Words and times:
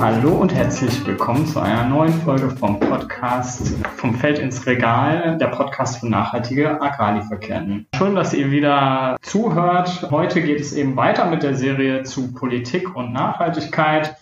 Hallo 0.00 0.30
und 0.30 0.54
herzlich 0.54 1.06
willkommen 1.06 1.46
zu 1.46 1.60
einer 1.60 1.84
neuen 1.84 2.14
Folge 2.22 2.48
vom 2.48 2.80
Podcast 2.80 3.76
Vom 3.98 4.14
Feld 4.14 4.38
ins 4.38 4.64
Regal, 4.66 5.36
der 5.36 5.48
Podcast 5.48 5.98
für 5.98 6.08
nachhaltige 6.08 6.80
Agrarlieferketten. 6.80 7.86
Schön, 7.94 8.14
dass 8.14 8.32
ihr 8.32 8.50
wieder 8.50 9.18
zuhört. 9.20 10.10
Heute 10.10 10.40
geht 10.40 10.58
es 10.58 10.72
eben 10.72 10.96
weiter 10.96 11.26
mit 11.26 11.42
der 11.42 11.54
Serie 11.54 12.02
zu 12.04 12.32
Politik 12.32 12.96
und 12.96 13.12
Nachhaltigkeit. 13.12 14.16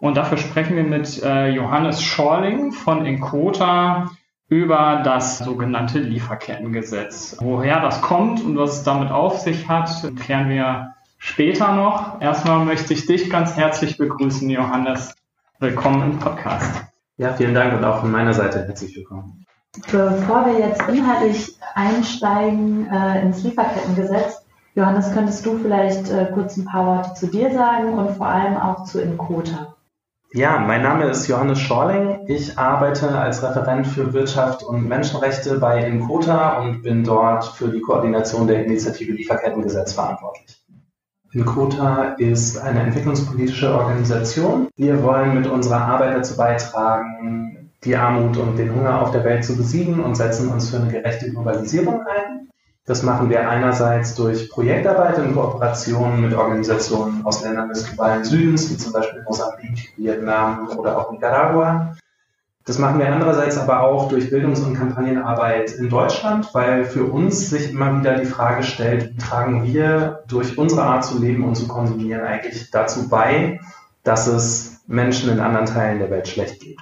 Und 0.00 0.16
dafür 0.16 0.36
sprechen 0.36 0.74
wir 0.74 0.82
mit 0.82 1.22
äh, 1.22 1.50
Johannes 1.50 2.02
Schorling 2.02 2.72
von 2.72 3.06
Inkota 3.06 4.10
über 4.48 5.02
das 5.04 5.38
sogenannte 5.38 6.00
Lieferkettengesetz. 6.00 7.36
Woher 7.38 7.80
das 7.80 8.02
kommt 8.02 8.42
und 8.42 8.58
was 8.58 8.78
es 8.78 8.82
damit 8.82 9.12
auf 9.12 9.38
sich 9.38 9.68
hat, 9.68 9.90
klären 10.16 10.48
wir 10.48 10.96
später 11.18 11.72
noch. 11.72 12.20
Erstmal 12.20 12.64
möchte 12.64 12.94
ich 12.94 13.06
dich 13.06 13.30
ganz 13.30 13.56
herzlich 13.56 13.96
begrüßen, 13.96 14.50
Johannes. 14.50 15.14
Willkommen 15.62 16.12
im 16.12 16.18
Podcast. 16.18 16.86
Ja, 17.18 17.34
vielen 17.34 17.52
Dank 17.52 17.74
und 17.74 17.84
auch 17.84 18.00
von 18.00 18.10
meiner 18.10 18.32
Seite 18.32 18.66
herzlich 18.66 18.96
willkommen. 18.96 19.44
Bevor 19.92 20.46
wir 20.46 20.58
jetzt 20.58 20.80
inhaltlich 20.88 21.54
einsteigen 21.74 22.88
äh, 22.90 23.20
ins 23.20 23.42
Lieferkettengesetz, 23.42 24.42
Johannes, 24.74 25.12
könntest 25.12 25.44
du 25.44 25.58
vielleicht 25.58 26.10
äh, 26.10 26.30
kurz 26.32 26.56
ein 26.56 26.64
paar 26.64 26.86
Worte 26.86 27.12
zu 27.12 27.26
dir 27.26 27.52
sagen 27.52 27.92
und 27.92 28.16
vor 28.16 28.28
allem 28.28 28.56
auch 28.56 28.84
zu 28.84 29.02
Inkota? 29.02 29.76
Ja, 30.32 30.60
mein 30.60 30.80
Name 30.82 31.04
ist 31.10 31.28
Johannes 31.28 31.58
Schorling. 31.58 32.20
Ich 32.26 32.58
arbeite 32.58 33.18
als 33.18 33.42
Referent 33.42 33.86
für 33.86 34.14
Wirtschaft 34.14 34.62
und 34.62 34.88
Menschenrechte 34.88 35.58
bei 35.58 35.86
Inkota 35.86 36.60
und 36.60 36.80
bin 36.80 37.04
dort 37.04 37.44
für 37.44 37.68
die 37.68 37.82
Koordination 37.82 38.46
der 38.46 38.64
Initiative 38.64 39.12
Lieferkettengesetz 39.12 39.92
verantwortlich. 39.92 40.59
Inkota 41.32 42.14
ist 42.18 42.58
eine 42.58 42.80
entwicklungspolitische 42.80 43.72
Organisation. 43.72 44.68
Wir 44.76 45.00
wollen 45.04 45.36
mit 45.36 45.46
unserer 45.46 45.82
Arbeit 45.82 46.16
dazu 46.16 46.36
beitragen, 46.36 47.70
die 47.84 47.94
Armut 47.94 48.36
und 48.36 48.56
den 48.56 48.74
Hunger 48.74 49.00
auf 49.00 49.12
der 49.12 49.22
Welt 49.24 49.44
zu 49.44 49.56
besiegen 49.56 50.00
und 50.00 50.16
setzen 50.16 50.50
uns 50.50 50.70
für 50.70 50.78
eine 50.78 50.90
gerechte 50.90 51.30
Globalisierung 51.30 52.04
ein. 52.04 52.48
Das 52.84 53.04
machen 53.04 53.30
wir 53.30 53.48
einerseits 53.48 54.16
durch 54.16 54.50
Projektarbeit 54.50 55.18
in 55.18 55.32
Kooperation 55.32 56.20
mit 56.20 56.34
Organisationen 56.34 57.24
aus 57.24 57.44
Ländern 57.44 57.68
des 57.68 57.86
globalen 57.86 58.24
Südens, 58.24 58.68
wie 58.68 58.76
zum 58.76 58.92
Beispiel 58.92 59.22
Mosambik, 59.22 59.92
Vietnam 59.96 60.68
oder 60.76 60.98
auch 60.98 61.12
Nicaragua. 61.12 61.94
Das 62.66 62.78
machen 62.78 62.98
wir 62.98 63.12
andererseits 63.12 63.56
aber 63.56 63.82
auch 63.82 64.08
durch 64.08 64.30
Bildungs- 64.30 64.60
und 64.60 64.74
Kampagnenarbeit 64.74 65.72
in 65.72 65.88
Deutschland, 65.88 66.48
weil 66.52 66.84
für 66.84 67.04
uns 67.04 67.48
sich 67.50 67.70
immer 67.70 67.98
wieder 67.98 68.18
die 68.18 68.26
Frage 68.26 68.62
stellt, 68.62 69.14
wie 69.14 69.18
tragen 69.18 69.64
wir 69.64 70.22
durch 70.28 70.58
unsere 70.58 70.82
Art 70.82 71.04
zu 71.04 71.18
leben 71.18 71.42
und 71.44 71.56
zu 71.56 71.66
konsumieren 71.66 72.20
eigentlich 72.20 72.70
dazu 72.70 73.08
bei, 73.08 73.60
dass 74.04 74.26
es 74.26 74.82
Menschen 74.86 75.30
in 75.30 75.40
anderen 75.40 75.66
Teilen 75.66 76.00
der 76.00 76.10
Welt 76.10 76.28
schlecht 76.28 76.60
geht. 76.60 76.78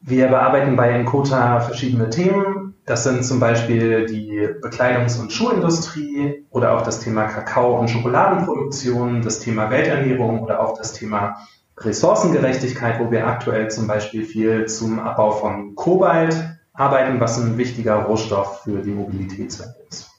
Wir 0.00 0.28
bearbeiten 0.28 0.76
bei 0.76 0.90
Encota 0.90 1.58
verschiedene 1.60 2.08
Themen. 2.08 2.74
Das 2.86 3.02
sind 3.02 3.24
zum 3.24 3.40
Beispiel 3.40 4.06
die 4.06 4.48
Bekleidungs- 4.62 5.20
und 5.20 5.32
Schuhindustrie 5.32 6.46
oder 6.50 6.72
auch 6.72 6.82
das 6.82 7.00
Thema 7.00 7.24
Kakao- 7.24 7.78
und 7.78 7.88
Schokoladenproduktion, 7.90 9.22
das 9.22 9.40
Thema 9.40 9.70
Welternährung 9.70 10.40
oder 10.40 10.60
auch 10.60 10.78
das 10.78 10.92
Thema 10.92 11.36
Ressourcengerechtigkeit, 11.80 13.00
wo 13.00 13.10
wir 13.10 13.26
aktuell 13.26 13.70
zum 13.70 13.86
Beispiel 13.86 14.24
viel 14.24 14.66
zum 14.66 14.98
Abbau 14.98 15.30
von 15.32 15.74
Kobalt 15.74 16.58
arbeiten, 16.72 17.20
was 17.20 17.38
ein 17.38 17.58
wichtiger 17.58 17.96
Rohstoff 18.02 18.62
für 18.62 18.82
die 18.82 18.90
Mobilitätswelt 18.90 19.76
ist. 19.88 20.10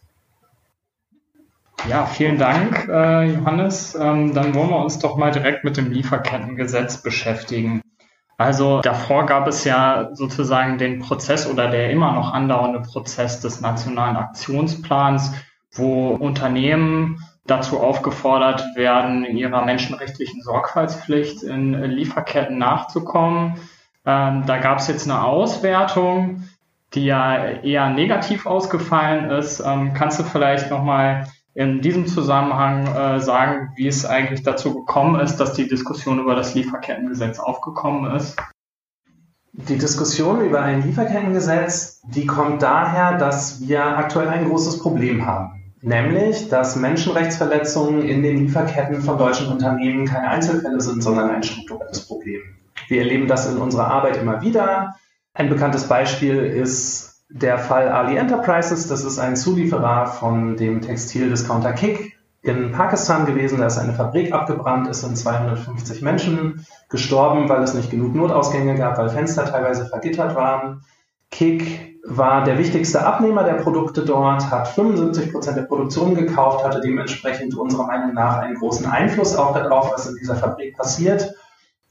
Ja, 1.87 2.05
vielen 2.05 2.37
Dank, 2.37 2.87
äh, 2.89 3.31
Johannes. 3.33 3.95
Ähm, 3.95 4.33
dann 4.33 4.53
wollen 4.53 4.69
wir 4.69 4.83
uns 4.83 4.99
doch 4.99 5.15
mal 5.15 5.31
direkt 5.31 5.63
mit 5.63 5.77
dem 5.77 5.91
Lieferkettengesetz 5.91 7.01
beschäftigen. 7.01 7.81
Also 8.37 8.81
davor 8.81 9.25
gab 9.25 9.47
es 9.47 9.63
ja 9.63 10.09
sozusagen 10.13 10.77
den 10.77 10.99
Prozess 10.99 11.49
oder 11.49 11.69
der 11.69 11.91
immer 11.91 12.13
noch 12.13 12.33
andauernde 12.33 12.81
Prozess 12.81 13.41
des 13.41 13.61
nationalen 13.61 14.17
Aktionsplans, 14.17 15.33
wo 15.73 16.09
Unternehmen 16.09 17.21
dazu 17.49 17.79
aufgefordert 17.79 18.63
werden, 18.75 19.25
ihrer 19.25 19.65
menschenrechtlichen 19.65 20.41
Sorgfaltspflicht 20.41 21.43
in 21.43 21.73
Lieferketten 21.83 22.57
nachzukommen. 22.57 23.55
Ähm, 24.05 24.43
da 24.45 24.57
gab 24.57 24.79
es 24.79 24.87
jetzt 24.87 25.09
eine 25.09 25.23
Auswertung, 25.23 26.43
die 26.93 27.05
ja 27.05 27.45
eher 27.45 27.89
negativ 27.89 28.45
ausgefallen 28.45 29.29
ist. 29.29 29.59
Ähm, 29.59 29.93
kannst 29.93 30.19
du 30.19 30.23
vielleicht 30.23 30.71
nochmal 30.71 31.27
in 31.53 31.81
diesem 31.81 32.07
Zusammenhang 32.07 32.87
äh, 32.87 33.19
sagen, 33.19 33.73
wie 33.75 33.87
es 33.87 34.05
eigentlich 34.05 34.43
dazu 34.43 34.73
gekommen 34.73 35.19
ist, 35.19 35.37
dass 35.37 35.53
die 35.53 35.67
Diskussion 35.67 36.19
über 36.19 36.35
das 36.35 36.53
Lieferkettengesetz 36.53 37.39
aufgekommen 37.39 38.15
ist? 38.15 38.37
Die 39.51 39.77
Diskussion 39.77 40.41
über 40.41 40.61
ein 40.61 40.83
Lieferkettengesetz, 40.83 42.01
die 42.07 42.25
kommt 42.25 42.61
daher, 42.61 43.17
dass 43.17 43.67
wir 43.67 43.83
aktuell 43.83 44.29
ein 44.29 44.47
großes 44.47 44.79
Problem 44.79 45.25
haben. 45.25 45.58
Nämlich, 45.81 46.49
dass 46.49 46.75
Menschenrechtsverletzungen 46.75 48.01
in 48.01 48.21
den 48.21 48.37
Lieferketten 48.37 49.01
von 49.01 49.17
deutschen 49.17 49.47
Unternehmen 49.47 50.05
keine 50.05 50.29
Einzelfälle 50.29 50.81
sind, 50.81 51.01
sondern 51.01 51.29
ein 51.29 51.43
strukturelles 51.43 52.05
Problem. 52.05 52.41
Wir 52.89 53.01
erleben 53.01 53.27
das 53.27 53.49
in 53.49 53.57
unserer 53.57 53.87
Arbeit 53.87 54.17
immer 54.17 54.41
wieder. 54.41 54.95
Ein 55.33 55.49
bekanntes 55.49 55.87
Beispiel 55.87 56.37
ist 56.37 57.23
der 57.29 57.59
Fall 57.59 57.89
Ali 57.89 58.17
Enterprises, 58.17 58.87
das 58.87 59.05
ist 59.05 59.19
ein 59.19 59.35
Zulieferer 59.35 60.07
von 60.07 60.57
dem 60.57 60.81
Textildiscounter 60.81 61.73
Kick 61.73 62.17
in 62.41 62.71
Pakistan 62.71 63.25
gewesen. 63.25 63.59
Da 63.59 63.67
ist 63.67 63.77
eine 63.77 63.93
Fabrik 63.93 64.33
abgebrannt, 64.33 64.87
es 64.87 65.01
sind 65.01 65.17
250 65.17 66.01
Menschen 66.01 66.65
gestorben, 66.89 67.47
weil 67.47 67.61
es 67.63 67.73
nicht 67.73 67.91
genug 67.91 68.15
Notausgänge 68.15 68.75
gab, 68.75 68.97
weil 68.97 69.09
Fenster 69.09 69.45
teilweise 69.45 69.85
vergittert 69.85 70.35
waren. 70.35 70.81
Kick 71.31 71.99
war 72.03 72.43
der 72.43 72.57
wichtigste 72.57 73.05
Abnehmer 73.05 73.43
der 73.43 73.55
Produkte 73.55 74.03
dort, 74.03 74.49
hat 74.49 74.67
75 74.69 75.31
Prozent 75.31 75.57
der 75.57 75.63
Produktion 75.63 76.15
gekauft, 76.15 76.65
hatte 76.65 76.81
dementsprechend 76.81 77.55
unserer 77.55 77.85
Meinung 77.85 78.13
nach 78.13 78.39
einen 78.39 78.55
großen 78.55 78.85
Einfluss 78.85 79.35
auch 79.35 79.53
darauf, 79.53 79.91
was 79.93 80.07
in 80.07 80.15
dieser 80.15 80.35
Fabrik 80.35 80.75
passiert. 80.75 81.35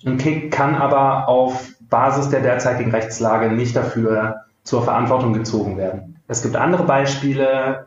Und 0.05 0.19
Kick 0.19 0.53
kann 0.53 0.75
aber 0.75 1.29
auf 1.29 1.69
Basis 1.89 2.31
der 2.31 2.41
derzeitigen 2.41 2.91
Rechtslage 2.91 3.51
nicht 3.51 3.77
dafür 3.77 4.45
zur 4.63 4.83
Verantwortung 4.83 5.33
gezogen 5.33 5.77
werden. 5.77 6.21
Es 6.27 6.43
gibt 6.43 6.57
andere 6.57 6.85
Beispiele, 6.85 7.87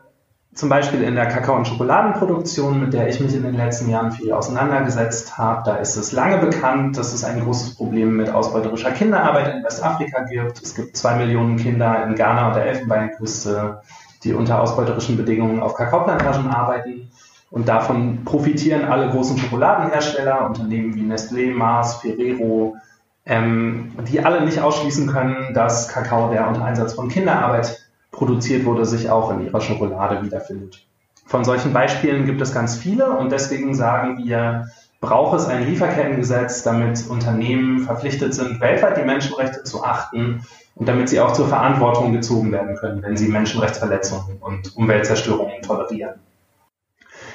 zum 0.54 0.68
Beispiel 0.68 1.02
in 1.02 1.14
der 1.14 1.28
Kakao- 1.28 1.56
und 1.56 1.66
Schokoladenproduktion, 1.66 2.78
mit 2.78 2.92
der 2.92 3.08
ich 3.08 3.20
mich 3.20 3.34
in 3.34 3.42
den 3.42 3.54
letzten 3.54 3.88
Jahren 3.88 4.12
viel 4.12 4.32
auseinandergesetzt 4.32 5.38
habe. 5.38 5.62
Da 5.64 5.76
ist 5.76 5.96
es 5.96 6.12
lange 6.12 6.38
bekannt, 6.38 6.98
dass 6.98 7.14
es 7.14 7.24
ein 7.24 7.40
großes 7.40 7.74
Problem 7.76 8.16
mit 8.16 8.30
ausbeuterischer 8.30 8.90
Kinderarbeit 8.90 9.54
in 9.54 9.64
Westafrika 9.64 10.24
gibt. 10.24 10.60
Es 10.62 10.74
gibt 10.74 10.96
zwei 10.96 11.16
Millionen 11.16 11.56
Kinder 11.56 12.04
in 12.04 12.14
Ghana 12.14 12.48
und 12.48 12.56
der 12.56 12.66
Elfenbeinküste, 12.66 13.80
die 14.24 14.34
unter 14.34 14.60
ausbeuterischen 14.60 15.16
Bedingungen 15.16 15.60
auf 15.60 15.74
Kakaoplantagen 15.74 16.50
arbeiten. 16.50 17.10
Und 17.50 17.68
davon 17.68 18.24
profitieren 18.24 18.84
alle 18.84 19.08
großen 19.10 19.38
Schokoladenhersteller, 19.38 20.46
Unternehmen 20.46 20.94
wie 20.94 21.02
Nestlé, 21.02 21.54
Mars, 21.54 21.96
Ferrero, 21.96 22.76
ähm, 23.24 23.92
die 24.10 24.20
alle 24.24 24.44
nicht 24.44 24.60
ausschließen 24.60 25.06
können, 25.06 25.54
dass 25.54 25.88
Kakao, 25.88 26.30
der 26.30 26.48
unter 26.48 26.64
Einsatz 26.64 26.94
von 26.94 27.08
Kinderarbeit 27.08 27.82
produziert 28.12 28.64
wurde, 28.64 28.84
sich 28.84 29.10
auch 29.10 29.32
in 29.32 29.44
ihrer 29.44 29.60
Schokolade 29.60 30.22
wiederfindet. 30.24 30.86
Von 31.26 31.44
solchen 31.44 31.72
Beispielen 31.72 32.26
gibt 32.26 32.40
es 32.40 32.54
ganz 32.54 32.76
viele 32.76 33.10
und 33.10 33.32
deswegen 33.32 33.74
sagen 33.74 34.18
wir, 34.18 34.68
braucht 35.00 35.36
es 35.38 35.46
ein 35.46 35.66
Lieferkettengesetz, 35.66 36.62
damit 36.62 37.08
Unternehmen 37.08 37.80
verpflichtet 37.80 38.34
sind, 38.34 38.60
weltweit 38.60 38.96
die 38.98 39.04
Menschenrechte 39.04 39.64
zu 39.64 39.82
achten 39.82 40.44
und 40.76 40.88
damit 40.88 41.08
sie 41.08 41.20
auch 41.20 41.32
zur 41.32 41.48
Verantwortung 41.48 42.12
gezogen 42.12 42.52
werden 42.52 42.76
können, 42.76 43.02
wenn 43.02 43.16
sie 43.16 43.28
Menschenrechtsverletzungen 43.28 44.38
und 44.40 44.76
Umweltzerstörungen 44.76 45.62
tolerieren. 45.62 46.20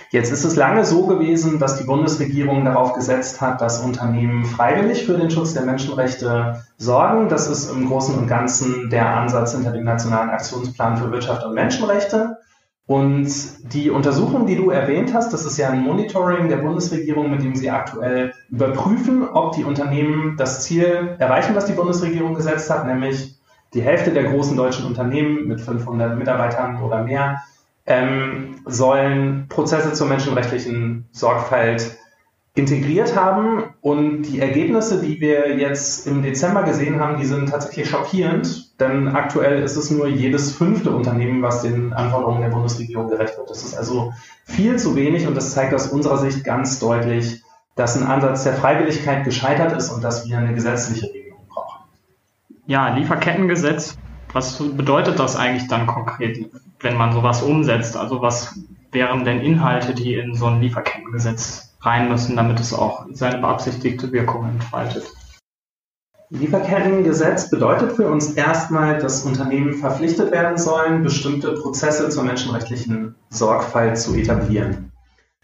Jetzt 0.10 0.32
ist 0.32 0.46
es 0.46 0.56
lange 0.56 0.86
so 0.86 1.06
gewesen, 1.06 1.60
dass 1.60 1.78
die 1.78 1.84
Bundesregierung 1.84 2.64
darauf 2.64 2.94
gesetzt 2.94 3.42
hat, 3.42 3.60
dass 3.60 3.84
Unternehmen 3.84 4.46
freiwillig 4.46 5.06
für 5.06 5.18
den 5.18 5.30
Schutz 5.30 5.54
der 5.54 5.64
Menschenrechte 5.64 6.64
sorgen. 6.78 7.28
Das 7.28 7.48
ist 7.48 7.70
im 7.70 7.88
Großen 7.88 8.18
und 8.18 8.28
Ganzen 8.28 8.90
der 8.90 9.16
Ansatz 9.18 9.54
hinter 9.54 9.72
dem 9.72 9.84
Nationalen 9.84 10.30
Aktionsplan 10.30 10.98
für 10.98 11.12
Wirtschaft 11.12 11.44
und 11.44 11.54
Menschenrechte. 11.54 12.38
Und 12.86 13.28
die 13.74 13.90
Untersuchung, 13.90 14.46
die 14.46 14.56
du 14.56 14.70
erwähnt 14.70 15.14
hast, 15.14 15.34
das 15.34 15.46
ist 15.46 15.58
ja 15.58 15.70
ein 15.70 15.82
Monitoring 15.82 16.48
der 16.48 16.58
Bundesregierung, 16.58 17.30
mit 17.30 17.44
dem 17.44 17.54
sie 17.54 17.70
aktuell 17.70 18.34
überprüfen, 18.50 19.28
ob 19.28 19.52
die 19.58 19.66
Unternehmen 19.66 20.38
das 20.38 20.64
Ziel 20.64 21.18
erreichen, 21.20 21.54
was 21.54 21.66
die 21.66 21.74
Bundesregierung 21.74 22.34
gesetzt 22.34 22.70
hat, 22.70 22.88
nämlich 22.88 23.36
die 23.74 23.82
Hälfte 23.82 24.12
der 24.12 24.32
großen 24.32 24.56
deutschen 24.56 24.86
Unternehmen 24.86 25.50
mit 25.50 25.60
500 25.60 26.18
Mitarbeitern 26.18 26.82
oder 26.82 27.04
mehr 27.04 27.42
ähm, 27.88 28.62
sollen 28.66 29.48
Prozesse 29.50 29.94
zur 29.94 30.08
menschenrechtlichen 30.08 31.06
Sorgfalt 31.12 31.98
integriert 32.54 33.16
haben. 33.16 33.64
Und 33.82 34.24
die 34.24 34.40
Ergebnisse, 34.40 35.02
die 35.02 35.22
wir 35.22 35.58
jetzt 35.58 36.06
im 36.06 36.22
Dezember 36.22 36.64
gesehen 36.64 37.00
haben, 37.00 37.18
die 37.18 37.26
sind 37.26 37.50
tatsächlich 37.50 37.90
schockierend, 37.90 38.80
denn 38.80 39.08
aktuell 39.08 39.64
ist 39.64 39.78
es 39.78 39.90
nur 39.90 40.08
jedes 40.08 40.52
fünfte 40.52 40.92
Unternehmen, 40.92 41.42
was 41.42 41.62
den 41.62 41.94
Anforderungen 41.94 42.42
der 42.42 42.50
Bundesregierung 42.50 43.10
gerecht 43.10 43.38
wird. 43.38 43.50
Das 43.50 43.64
ist 43.64 43.76
also 43.76 44.14
viel 44.44 44.78
zu 44.78 44.96
wenig 44.96 45.28
und 45.28 45.36
das 45.36 45.54
zeigt 45.54 45.74
aus 45.74 45.88
unserer 45.88 46.18
Sicht 46.18 46.44
ganz 46.44 46.80
deutlich, 46.80 47.44
dass 47.76 47.96
ein 47.96 48.08
Ansatz 48.08 48.44
der 48.44 48.54
Freiwilligkeit 48.54 49.24
gescheitert 49.24 49.78
ist 49.78 49.92
und 49.92 50.04
dass 50.04 50.28
wir 50.28 50.38
eine 50.38 50.54
gesetzliche 50.54 51.08
Regelung 51.14 51.46
brauchen. 51.48 51.84
Ja, 52.66 52.96
Lieferkettengesetz, 52.96 53.98
was 54.38 54.60
bedeutet 54.60 55.18
das 55.18 55.36
eigentlich 55.36 55.68
dann 55.68 55.88
konkret, 55.88 56.38
wenn 56.80 56.96
man 56.96 57.12
sowas 57.12 57.42
umsetzt? 57.42 57.98
Also 57.98 58.22
was 58.22 58.60
wären 58.92 59.26
denn 59.26 59.42
Inhalte, 59.42 59.96
die 59.96 60.14
in 60.14 60.36
so 60.36 60.46
ein 60.46 60.62
Lieferkettengesetz 60.62 61.76
rein 61.82 62.08
müssen, 62.08 62.36
damit 62.36 62.60
es 62.60 62.72
auch 62.72 63.08
seine 63.14 63.40
beabsichtigte 63.40 64.12
Wirkung 64.12 64.48
entfaltet? 64.48 65.12
Lieferkettengesetz 66.30 67.50
bedeutet 67.50 67.94
für 67.94 68.12
uns 68.12 68.34
erstmal, 68.34 69.00
dass 69.00 69.24
Unternehmen 69.24 69.74
verpflichtet 69.74 70.32
werden 70.32 70.60
sollen, 70.60 71.02
bestimmte 71.02 71.54
Prozesse 71.54 72.10
zur 72.10 72.24
menschenrechtlichen 72.24 73.16
Sorgfalt 73.30 73.98
zu 73.98 74.14
etablieren. 74.14 74.92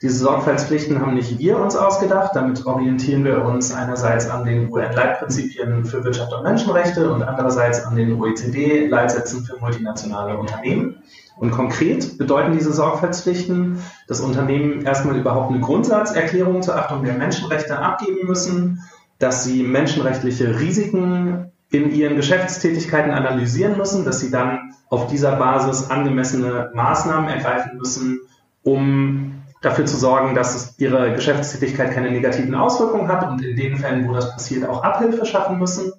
Diese 0.04 0.18
Sorgfaltspflichten 0.18 1.00
haben 1.00 1.14
nicht 1.14 1.40
wir 1.40 1.58
uns 1.58 1.78
ausgedacht. 1.78 2.32
Damit 2.36 2.66
orientieren 2.66 3.24
wir 3.24 3.46
uns 3.46 3.74
einerseits 3.74 4.30
an 4.30 4.44
den 4.44 4.70
UN-Leitprinzipien 4.70 5.86
für 5.86 6.04
Wirtschaft 6.04 6.34
und 6.34 6.44
Menschenrechte 6.44 7.10
und 7.10 7.24
andererseits 7.24 7.86
an 7.86 7.96
den 7.96 8.20
OECD-Leitsätzen 8.20 9.46
für 9.46 9.58
multinationale 9.62 10.38
Unternehmen. 10.38 10.98
Und 11.38 11.52
konkret 11.52 12.18
bedeuten 12.18 12.52
diese 12.52 12.74
Sorgfaltspflichten, 12.74 13.78
dass 14.10 14.20
Unternehmen 14.20 14.82
erstmal 14.82 15.16
überhaupt 15.16 15.52
eine 15.52 15.62
Grundsatzerklärung 15.62 16.62
zur 16.64 16.76
Achtung 16.76 17.06
der 17.06 17.14
Menschenrechte 17.14 17.80
abgeben 17.80 18.28
müssen, 18.28 18.82
dass 19.20 19.46
sie 19.46 19.64
menschenrechtliche 19.64 20.60
Risiken 20.60 21.54
in 21.72 21.94
ihren 21.94 22.18
Geschäftstätigkeiten 22.18 23.12
analysieren 23.14 23.78
müssen, 23.78 24.04
dass 24.04 24.20
sie 24.20 24.32
dann 24.32 24.74
auf 24.90 25.08
dieser 25.08 25.38
Basis 25.38 25.90
angemessene 25.90 26.72
Maßnahmen 26.74 27.30
ergreifen 27.30 27.78
müssen, 27.78 28.20
um 28.64 29.43
dafür 29.63 29.86
zu 29.86 29.98
sorgen, 29.98 30.36
dass 30.36 30.75
ihre 30.77 31.13
Geschäftstätigkeit 31.13 31.92
keine 31.92 32.12
negativen 32.12 32.54
Auswirkungen 32.54 33.07
hat 33.07 33.27
und 33.27 33.42
in 33.42 33.56
den 33.56 33.77
Fällen, 33.77 34.07
wo 34.07 34.13
das 34.13 34.31
passiert, 34.31 34.69
auch 34.69 34.83
Abhilfe 34.83 35.25
schaffen 35.25 35.57
müssen. 35.57 35.92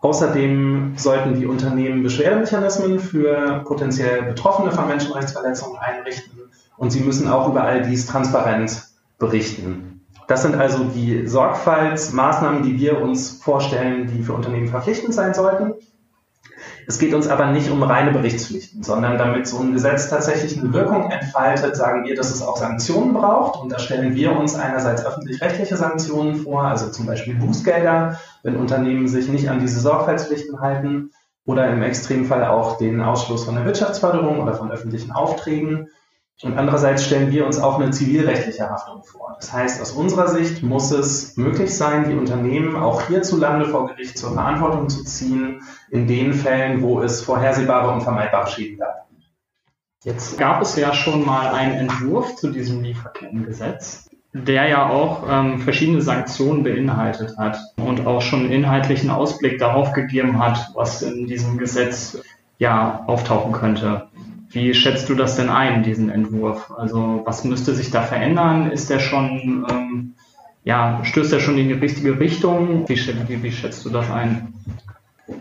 Außerdem 0.00 0.94
sollten 0.96 1.34
die 1.34 1.46
Unternehmen 1.46 2.02
Beschwerdemechanismen 2.02 2.98
für 2.98 3.62
potenziell 3.64 4.22
Betroffene 4.24 4.70
von 4.70 4.86
Menschenrechtsverletzungen 4.88 5.78
einrichten 5.78 6.40
und 6.76 6.90
sie 6.90 7.00
müssen 7.00 7.28
auch 7.28 7.48
über 7.48 7.62
all 7.62 7.82
dies 7.82 8.06
transparent 8.06 8.82
berichten. 9.18 10.04
Das 10.26 10.42
sind 10.42 10.56
also 10.56 10.84
die 10.84 11.26
Sorgfaltsmaßnahmen, 11.26 12.62
die 12.62 12.78
wir 12.78 13.00
uns 13.00 13.42
vorstellen, 13.42 14.08
die 14.08 14.22
für 14.22 14.32
Unternehmen 14.34 14.68
verpflichtend 14.68 15.14
sein 15.14 15.34
sollten. 15.34 15.74
Es 16.86 16.98
geht 16.98 17.14
uns 17.14 17.28
aber 17.28 17.46
nicht 17.46 17.70
um 17.70 17.82
reine 17.82 18.12
Berichtspflichten, 18.12 18.82
sondern 18.82 19.18
damit 19.18 19.46
so 19.46 19.58
ein 19.58 19.72
Gesetz 19.72 20.08
tatsächlich 20.08 20.58
eine 20.58 20.72
Wirkung 20.72 21.10
entfaltet, 21.10 21.76
sagen 21.76 22.04
wir, 22.04 22.14
dass 22.14 22.30
es 22.30 22.42
auch 22.42 22.56
Sanktionen 22.56 23.14
braucht. 23.14 23.60
Und 23.60 23.72
da 23.72 23.78
stellen 23.78 24.14
wir 24.14 24.36
uns 24.36 24.54
einerseits 24.54 25.04
öffentlich-rechtliche 25.04 25.76
Sanktionen 25.76 26.36
vor, 26.36 26.64
also 26.64 26.90
zum 26.90 27.06
Beispiel 27.06 27.34
Bußgelder, 27.34 28.18
wenn 28.42 28.56
Unternehmen 28.56 29.08
sich 29.08 29.28
nicht 29.28 29.48
an 29.48 29.60
diese 29.60 29.80
Sorgfaltspflichten 29.80 30.60
halten 30.60 31.10
oder 31.46 31.68
im 31.68 31.82
Extremfall 31.82 32.44
auch 32.44 32.78
den 32.78 33.00
Ausschluss 33.00 33.44
von 33.44 33.54
der 33.54 33.64
Wirtschaftsförderung 33.64 34.40
oder 34.40 34.54
von 34.54 34.70
öffentlichen 34.70 35.12
Aufträgen. 35.12 35.88
Und 36.42 36.58
andererseits 36.58 37.06
stellen 37.06 37.30
wir 37.30 37.46
uns 37.46 37.60
auch 37.60 37.78
eine 37.78 37.90
zivilrechtliche 37.90 38.68
Haftung 38.68 39.04
vor. 39.04 39.36
Das 39.38 39.52
heißt, 39.52 39.80
aus 39.80 39.92
unserer 39.92 40.28
Sicht 40.28 40.62
muss 40.62 40.90
es 40.90 41.36
möglich 41.36 41.74
sein, 41.76 42.08
die 42.08 42.16
Unternehmen 42.16 42.76
auch 42.76 43.06
hierzulande 43.06 43.66
vor 43.66 43.86
Gericht 43.86 44.18
zur 44.18 44.32
Verantwortung 44.32 44.88
zu 44.88 45.04
ziehen, 45.04 45.62
in 45.90 46.08
den 46.08 46.34
Fällen, 46.34 46.82
wo 46.82 47.00
es 47.00 47.22
vorhersehbare 47.22 47.92
und 47.92 48.02
vermeidbare 48.02 48.50
Schäden 48.50 48.78
gab. 48.78 49.04
Jetzt 50.02 50.36
gab 50.36 50.60
es 50.60 50.76
ja 50.76 50.92
schon 50.92 51.24
mal 51.24 51.54
einen 51.54 51.72
Entwurf 51.74 52.36
zu 52.36 52.50
diesem 52.50 52.82
Lieferkettengesetz, 52.82 54.10
der 54.34 54.68
ja 54.68 54.90
auch 54.90 55.22
ähm, 55.26 55.60
verschiedene 55.60 56.02
Sanktionen 56.02 56.62
beinhaltet 56.62 57.38
hat 57.38 57.58
und 57.76 58.06
auch 58.06 58.20
schon 58.20 58.50
inhaltlichen 58.50 59.08
Ausblick 59.08 59.58
darauf 59.58 59.92
gegeben 59.92 60.38
hat, 60.38 60.72
was 60.74 61.00
in 61.00 61.26
diesem 61.26 61.56
Gesetz 61.56 62.20
ja 62.58 63.04
auftauchen 63.06 63.52
könnte. 63.52 64.08
Wie 64.54 64.72
schätzt 64.72 65.08
du 65.08 65.16
das 65.16 65.34
denn 65.34 65.50
ein, 65.50 65.82
diesen 65.82 66.10
Entwurf? 66.10 66.70
Also 66.70 67.22
was 67.24 67.42
müsste 67.42 67.74
sich 67.74 67.90
da 67.90 68.02
verändern? 68.02 68.70
Ist 68.70 68.88
der 68.88 69.00
schon, 69.00 69.66
ähm, 69.68 70.14
ja, 70.62 71.00
stößt 71.04 71.32
er 71.32 71.40
schon 71.40 71.58
in 71.58 71.68
die 71.68 71.74
richtige 71.74 72.20
Richtung? 72.20 72.88
Wie, 72.88 72.96
wie, 72.96 73.42
wie 73.42 73.52
schätzt 73.52 73.84
du 73.84 73.90
das 73.90 74.08
ein? 74.10 74.54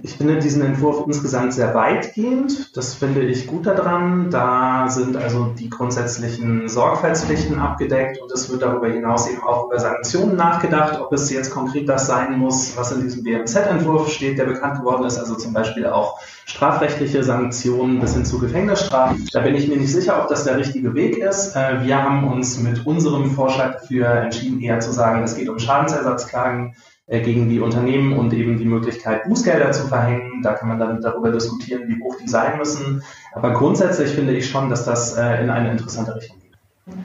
Ich 0.01 0.15
finde 0.15 0.39
diesen 0.39 0.61
Entwurf 0.61 1.03
insgesamt 1.05 1.53
sehr 1.53 1.75
weitgehend. 1.75 2.75
Das 2.77 2.93
finde 2.93 3.21
ich 3.23 3.47
gut 3.47 3.65
daran. 3.65 4.29
Da 4.29 4.87
sind 4.87 5.17
also 5.17 5.53
die 5.59 5.69
grundsätzlichen 5.69 6.69
Sorgfaltspflichten 6.69 7.59
abgedeckt 7.59 8.21
und 8.21 8.31
es 8.31 8.49
wird 8.49 8.61
darüber 8.61 8.87
hinaus 8.87 9.29
eben 9.29 9.43
auch 9.43 9.65
über 9.65 9.79
Sanktionen 9.79 10.37
nachgedacht, 10.37 11.01
ob 11.01 11.11
es 11.11 11.29
jetzt 11.31 11.51
konkret 11.51 11.89
das 11.89 12.07
sein 12.07 12.39
muss, 12.39 12.77
was 12.77 12.93
in 12.93 13.01
diesem 13.01 13.23
BMZ-Entwurf 13.23 14.09
steht, 14.09 14.39
der 14.39 14.45
bekannt 14.45 14.79
geworden 14.79 15.03
ist, 15.03 15.17
also 15.17 15.35
zum 15.35 15.51
Beispiel 15.51 15.85
auch 15.85 16.17
strafrechtliche 16.45 17.23
Sanktionen 17.23 17.99
bis 17.99 18.13
hin 18.13 18.23
zu 18.23 18.39
Gefängnisstrafen. 18.39 19.27
Da 19.33 19.41
bin 19.41 19.55
ich 19.55 19.67
mir 19.67 19.77
nicht 19.77 19.91
sicher, 19.91 20.21
ob 20.21 20.29
das 20.29 20.45
der 20.45 20.57
richtige 20.57 20.93
Weg 20.93 21.17
ist. 21.17 21.57
Äh, 21.57 21.83
wir 21.83 22.01
haben 22.01 22.31
uns 22.31 22.57
mit 22.57 22.85
unserem 22.85 23.31
Vorschlag 23.31 23.81
dafür 23.81 24.07
entschieden, 24.07 24.61
eher 24.61 24.79
zu 24.79 24.93
sagen, 24.93 25.23
es 25.23 25.35
geht 25.35 25.49
um 25.49 25.59
Schadensersatzklagen 25.59 26.75
gegen 27.07 27.49
die 27.49 27.59
Unternehmen 27.59 28.17
und 28.17 28.33
eben 28.33 28.57
die 28.57 28.65
Möglichkeit, 28.65 29.25
Bußgelder 29.25 29.71
zu 29.71 29.87
verhängen. 29.87 30.41
Da 30.41 30.53
kann 30.53 30.69
man 30.69 30.79
dann 30.79 31.01
darüber 31.01 31.31
diskutieren, 31.31 31.83
wie 31.87 32.01
hoch 32.01 32.15
die 32.15 32.29
sein 32.29 32.57
müssen. 32.57 33.03
Aber 33.33 33.51
grundsätzlich 33.51 34.11
finde 34.11 34.33
ich 34.33 34.49
schon, 34.49 34.69
dass 34.69 34.85
das 34.85 35.17
äh, 35.17 35.43
in 35.43 35.49
eine 35.49 35.71
interessante 35.71 36.15
Richtung 36.15 36.37
geht. 36.39 36.43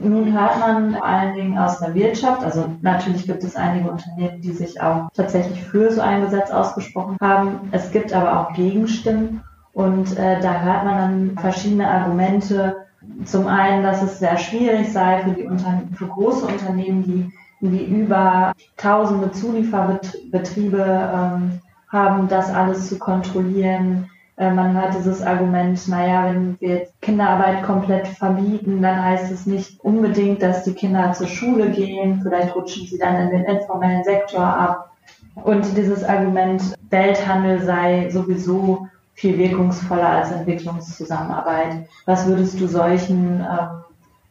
Nun 0.00 0.32
hört 0.32 0.58
man 0.58 0.94
vor 0.94 1.04
allen 1.04 1.34
Dingen 1.34 1.58
aus 1.58 1.78
der 1.78 1.94
Wirtschaft, 1.94 2.42
also 2.44 2.68
natürlich 2.82 3.26
gibt 3.26 3.44
es 3.44 3.54
einige 3.54 3.90
Unternehmen, 3.90 4.40
die 4.40 4.52
sich 4.52 4.80
auch 4.80 5.08
tatsächlich 5.14 5.62
für 5.62 5.92
so 5.92 6.00
ein 6.00 6.22
Gesetz 6.22 6.50
ausgesprochen 6.50 7.16
haben. 7.20 7.68
Es 7.70 7.92
gibt 7.92 8.12
aber 8.12 8.40
auch 8.40 8.54
Gegenstimmen 8.54 9.42
und 9.72 10.16
äh, 10.16 10.40
da 10.40 10.60
hört 10.60 10.84
man 10.84 10.96
dann 10.96 11.38
verschiedene 11.38 11.88
Argumente. 11.88 12.76
Zum 13.24 13.46
einen, 13.46 13.84
dass 13.84 14.02
es 14.02 14.18
sehr 14.18 14.36
schwierig 14.36 14.92
sei 14.92 15.20
für, 15.20 15.30
die 15.30 15.44
Unter 15.44 15.82
für 15.94 16.08
große 16.08 16.46
Unternehmen, 16.46 17.04
die 17.04 17.32
wie 17.60 17.84
über 17.84 18.52
tausende 18.76 19.32
Zulieferbetriebe 19.32 21.10
ähm, 21.14 21.60
haben, 21.90 22.28
das 22.28 22.52
alles 22.52 22.88
zu 22.88 22.98
kontrollieren. 22.98 24.10
Äh, 24.36 24.52
man 24.52 24.80
hört 24.80 24.94
dieses 24.94 25.22
Argument, 25.22 25.88
naja, 25.88 26.26
wenn 26.26 26.60
wir 26.60 26.86
Kinderarbeit 27.00 27.62
komplett 27.64 28.06
verbieten, 28.06 28.80
dann 28.82 29.02
heißt 29.02 29.32
es 29.32 29.46
nicht 29.46 29.80
unbedingt, 29.80 30.42
dass 30.42 30.64
die 30.64 30.74
Kinder 30.74 31.12
zur 31.12 31.26
Schule 31.26 31.70
gehen. 31.70 32.20
Vielleicht 32.22 32.54
rutschen 32.54 32.86
sie 32.86 32.98
dann 32.98 33.16
in 33.16 33.30
den 33.30 33.44
informellen 33.44 34.04
Sektor 34.04 34.44
ab. 34.44 34.90
Und 35.34 35.76
dieses 35.76 36.04
Argument, 36.04 36.62
Welthandel 36.90 37.62
sei 37.62 38.10
sowieso 38.10 38.88
viel 39.14 39.36
wirkungsvoller 39.36 40.08
als 40.08 40.30
Entwicklungszusammenarbeit. 40.30 41.88
Was 42.06 42.26
würdest 42.26 42.60
du 42.60 42.68
solchen, 42.68 43.40
ähm, 43.40 43.68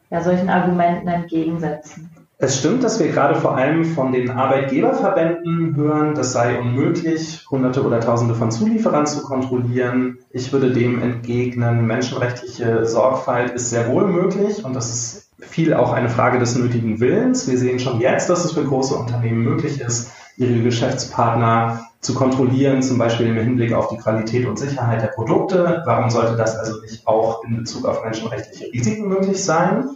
ja, 0.10 0.22
solchen 0.22 0.50
Argumenten 0.50 1.08
entgegensetzen? 1.08 2.10
Es 2.39 2.60
stimmt, 2.60 2.84
dass 2.84 3.00
wir 3.00 3.08
gerade 3.08 3.34
vor 3.34 3.58
allem 3.58 3.84
von 3.84 4.12
den 4.12 4.29
Arbeitgeberverbänden 4.29 5.75
hören, 5.75 6.13
das 6.13 6.34
sei 6.34 6.60
unmöglich, 6.60 7.44
Hunderte 7.50 7.84
oder 7.84 8.00
Tausende 8.00 8.36
von 8.36 8.51
Zulieferern 8.51 9.08
zu 9.08 9.24
kontrollieren. 9.24 10.20
Ich 10.29 10.53
würde 10.53 10.72
dem 10.72 11.01
entgegnen, 11.01 11.88
menschenrechtliche 11.88 12.86
Sorgfalt 12.86 13.56
ist 13.56 13.72
sehr 13.72 13.88
wohl 13.89 14.06
möglich 14.06 14.63
und 14.63 14.75
das 14.75 14.94
ist 14.94 15.32
viel 15.39 15.74
auch 15.74 15.91
eine 15.94 16.10
Frage 16.10 16.38
des 16.38 16.56
nötigen 16.56 17.00
Willens. 17.00 17.50
Wir 17.50 17.58
sehen 17.58 17.79
schon 17.79 18.00
jetzt, 18.00 18.29
dass 18.29 18.46
es 18.46 18.51
für 18.51 18.63
große 18.63 18.94
Unternehmen 18.94 19.41
möglich 19.41 19.82
ist, 19.82 20.12
ihre 20.38 20.62
Geschäftspartner 20.62 21.88
zu 22.01 22.13
kontrollieren, 22.13 22.84
zum 22.84 23.00
Beispiel 23.00 23.25
im 23.25 23.36
Hinblick 23.36 23.74
auf 23.74 23.88
die 23.88 23.98
Qualität 23.98 24.46
und 24.46 24.60
Sicherheit 24.60 25.01
der 25.01 25.08
Produkte. 25.08 25.82
Warum 25.86 26.12
sollte 26.12 26.36
das 26.36 26.56
also 26.56 26.82
nicht 26.82 27.08
auch 27.08 27.44
in 27.46 27.58
Bezug 27.58 27.86
auf 27.86 28.03
menschenrechtliche 28.03 28.72
Risiken 28.72 29.08
möglich 29.08 29.44
sein? 29.44 29.89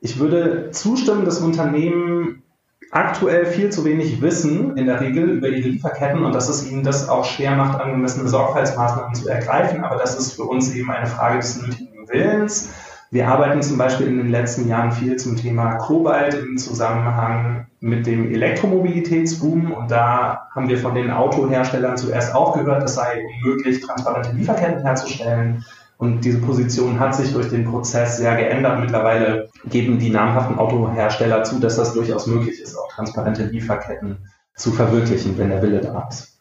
Ich 0.00 0.18
würde 0.18 0.70
zustimmen, 0.70 1.24
dass 1.24 1.40
Unternehmen 1.40 2.42
aktuell 2.90 3.46
viel 3.46 3.70
zu 3.70 3.84
wenig 3.84 4.20
wissen, 4.20 4.76
in 4.76 4.86
der 4.86 5.00
Regel 5.00 5.28
über 5.30 5.48
ihre 5.48 5.68
Lieferketten 5.68 6.24
und 6.24 6.34
dass 6.34 6.48
es 6.48 6.68
ihnen 6.68 6.82
das 6.82 7.08
auch 7.08 7.24
schwer 7.24 7.54
macht, 7.54 7.80
angemessene 7.80 8.28
Sorgfaltsmaßnahmen 8.28 9.14
zu 9.14 9.28
ergreifen. 9.28 9.84
Aber 9.84 9.96
das 9.96 10.18
ist 10.18 10.32
für 10.32 10.44
uns 10.44 10.74
eben 10.74 10.90
eine 10.90 11.06
Frage 11.06 11.38
des 11.38 11.60
nötigen 11.60 12.08
Willens. 12.08 12.70
Wir 13.12 13.28
arbeiten 13.28 13.60
zum 13.60 13.76
Beispiel 13.76 14.06
in 14.06 14.18
den 14.18 14.28
letzten 14.28 14.68
Jahren 14.68 14.92
viel 14.92 15.16
zum 15.16 15.36
Thema 15.36 15.74
Kobalt 15.74 16.34
im 16.34 16.56
Zusammenhang 16.56 17.66
mit 17.80 18.06
dem 18.06 18.30
Elektromobilitätsboom. 18.32 19.72
Und 19.72 19.90
da 19.90 20.48
haben 20.54 20.68
wir 20.68 20.78
von 20.78 20.94
den 20.94 21.10
Autoherstellern 21.10 21.96
zuerst 21.96 22.34
auch 22.34 22.56
gehört, 22.56 22.84
es 22.84 22.94
sei 22.94 23.24
unmöglich, 23.42 23.80
transparente 23.80 24.30
Lieferketten 24.32 24.82
herzustellen. 24.82 25.64
Und 26.00 26.24
diese 26.24 26.38
Position 26.38 26.98
hat 26.98 27.14
sich 27.14 27.34
durch 27.34 27.50
den 27.50 27.66
Prozess 27.66 28.16
sehr 28.16 28.34
geändert. 28.34 28.80
Mittlerweile 28.80 29.50
geben 29.66 29.98
die 29.98 30.08
namhaften 30.08 30.58
Autohersteller 30.58 31.42
zu, 31.44 31.60
dass 31.60 31.76
das 31.76 31.92
durchaus 31.92 32.26
möglich 32.26 32.58
ist, 32.58 32.74
auch 32.74 32.88
transparente 32.88 33.44
Lieferketten 33.44 34.16
zu 34.56 34.72
verwirklichen, 34.72 35.36
wenn 35.36 35.50
der 35.50 35.60
Wille 35.60 35.82
da 35.82 36.08
ist. 36.08 36.40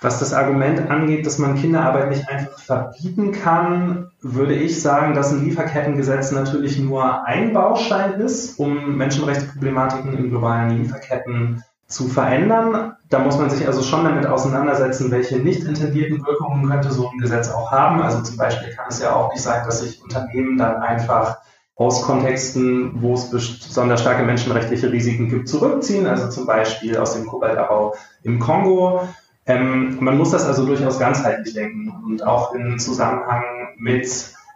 Was 0.00 0.18
das 0.18 0.32
Argument 0.32 0.90
angeht, 0.90 1.24
dass 1.24 1.38
man 1.38 1.54
Kinderarbeit 1.54 2.08
nicht 2.08 2.28
einfach 2.28 2.58
verbieten 2.58 3.30
kann, 3.30 4.10
würde 4.22 4.54
ich 4.54 4.82
sagen, 4.82 5.14
dass 5.14 5.32
ein 5.32 5.44
Lieferkettengesetz 5.44 6.32
natürlich 6.32 6.76
nur 6.76 7.24
ein 7.26 7.52
Baustein 7.52 8.14
ist, 8.14 8.58
um 8.58 8.96
Menschenrechtsproblematiken 8.96 10.18
in 10.18 10.30
globalen 10.30 10.78
Lieferketten 10.78 11.62
zu 11.86 12.08
verändern. 12.08 12.96
Da 13.08 13.20
muss 13.20 13.38
man 13.38 13.50
sich 13.50 13.66
also 13.66 13.82
schon 13.82 14.04
damit 14.04 14.26
auseinandersetzen, 14.26 15.10
welche 15.10 15.38
nicht 15.38 15.64
intendierten 15.64 16.24
Wirkungen 16.26 16.68
könnte 16.68 16.90
so 16.90 17.08
ein 17.08 17.18
Gesetz 17.18 17.50
auch 17.50 17.70
haben. 17.70 18.02
Also 18.02 18.22
zum 18.22 18.36
Beispiel 18.36 18.74
kann 18.74 18.86
es 18.88 19.00
ja 19.00 19.14
auch 19.14 19.32
nicht 19.32 19.42
sein, 19.42 19.64
dass 19.64 19.80
sich 19.80 20.02
Unternehmen 20.02 20.58
dann 20.58 20.76
einfach 20.76 21.38
aus 21.76 22.02
Kontexten, 22.02 23.02
wo 23.02 23.14
es 23.14 23.30
besonders 23.30 24.00
starke 24.00 24.24
menschenrechtliche 24.24 24.90
Risiken 24.90 25.28
gibt, 25.28 25.48
zurückziehen. 25.48 26.06
Also 26.06 26.28
zum 26.28 26.46
Beispiel 26.46 26.96
aus 26.96 27.14
dem 27.14 27.26
Kobaltabbau 27.26 27.94
im 28.22 28.38
Kongo 28.38 29.02
ähm, 29.46 29.98
man 30.00 30.18
muss 30.18 30.32
das 30.32 30.44
also 30.44 30.66
durchaus 30.66 30.98
ganzheitlich 30.98 31.54
denken 31.54 31.92
und 32.04 32.26
auch 32.26 32.52
im 32.52 32.78
Zusammenhang 32.78 33.44
mit 33.78 34.08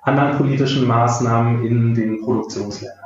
anderen 0.02 0.36
politischen 0.36 0.86
Maßnahmen 0.86 1.64
in 1.64 1.94
den 1.94 2.20
Produktionsländern. 2.20 2.99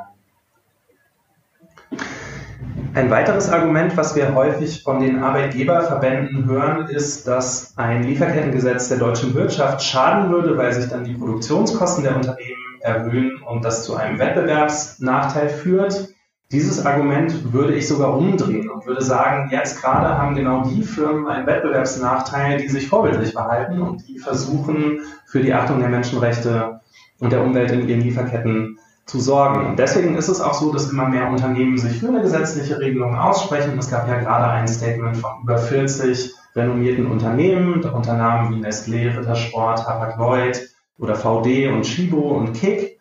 Ein 2.94 3.10
weiteres 3.10 3.50
Argument, 3.50 3.96
was 3.96 4.14
wir 4.14 4.36
häufig 4.36 4.84
von 4.84 5.00
den 5.00 5.18
Arbeitgeberverbänden 5.18 6.44
hören, 6.44 6.86
ist, 6.86 7.26
dass 7.26 7.76
ein 7.76 8.04
Lieferkettengesetz 8.04 8.88
der 8.88 8.98
deutschen 8.98 9.34
Wirtschaft 9.34 9.82
schaden 9.82 10.30
würde, 10.30 10.56
weil 10.56 10.72
sich 10.72 10.88
dann 10.88 11.02
die 11.02 11.14
Produktionskosten 11.14 12.04
der 12.04 12.14
Unternehmen 12.14 12.78
erhöhen 12.82 13.42
und 13.42 13.64
das 13.64 13.82
zu 13.82 13.96
einem 13.96 14.20
Wettbewerbsnachteil 14.20 15.48
führt. 15.48 16.10
Dieses 16.52 16.86
Argument 16.86 17.52
würde 17.52 17.74
ich 17.74 17.88
sogar 17.88 18.16
umdrehen 18.16 18.70
und 18.70 18.86
würde 18.86 19.02
sagen, 19.02 19.48
jetzt 19.50 19.82
gerade 19.82 20.16
haben 20.16 20.36
genau 20.36 20.62
die 20.62 20.82
Firmen 20.82 21.26
einen 21.26 21.48
Wettbewerbsnachteil, 21.48 22.58
die 22.58 22.68
sich 22.68 22.86
vorbildlich 22.86 23.32
verhalten 23.32 23.82
und 23.82 24.06
die 24.06 24.20
versuchen, 24.20 25.00
für 25.26 25.40
die 25.40 25.52
Achtung 25.52 25.80
der 25.80 25.88
Menschenrechte 25.88 26.78
und 27.18 27.32
der 27.32 27.42
Umwelt 27.42 27.72
in 27.72 27.88
ihren 27.88 28.02
Lieferketten 28.02 28.73
zu 29.06 29.20
sorgen. 29.20 29.66
Und 29.66 29.78
deswegen 29.78 30.16
ist 30.16 30.28
es 30.28 30.40
auch 30.40 30.54
so, 30.54 30.72
dass 30.72 30.90
immer 30.90 31.08
mehr 31.08 31.28
Unternehmen 31.28 31.78
sich 31.78 31.98
für 31.98 32.08
eine 32.08 32.22
gesetzliche 32.22 32.78
Regelung 32.78 33.16
aussprechen. 33.16 33.78
Es 33.78 33.90
gab 33.90 34.08
ja 34.08 34.18
gerade 34.18 34.46
ein 34.46 34.68
Statement 34.68 35.16
von 35.16 35.42
über 35.42 35.58
40 35.58 36.32
renommierten 36.56 37.06
Unternehmen, 37.06 37.82
darunter 37.82 38.14
Namen 38.14 38.54
wie 38.54 38.64
Nestlé, 38.64 39.16
Rittersport, 39.16 39.86
Hapag-Lloyd 39.86 40.68
oder 40.98 41.16
VD 41.16 41.68
und 41.68 41.84
Shibo 41.84 42.30
und 42.30 42.54
Kick, 42.54 42.98